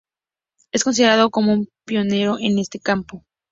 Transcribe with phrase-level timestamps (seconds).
[0.71, 3.23] Es considerado como un pionero en este campo.